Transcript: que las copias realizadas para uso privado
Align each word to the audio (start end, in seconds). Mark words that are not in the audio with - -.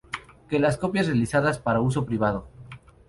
que 0.49 0.57
las 0.57 0.77
copias 0.77 1.05
realizadas 1.05 1.59
para 1.59 1.79
uso 1.79 2.07
privado 2.07 2.47